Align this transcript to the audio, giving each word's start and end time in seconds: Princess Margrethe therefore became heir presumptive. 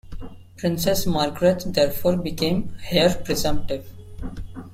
Princess 0.57 1.05
Margrethe 1.05 1.71
therefore 1.71 2.17
became 2.17 2.75
heir 2.89 3.13
presumptive. 3.23 3.87